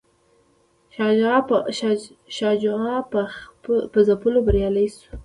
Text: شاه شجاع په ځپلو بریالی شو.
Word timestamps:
شاه 0.95 1.95
شجاع 2.37 2.99
په 3.91 3.99
ځپلو 4.07 4.39
بریالی 4.47 4.87
شو. 4.95 5.11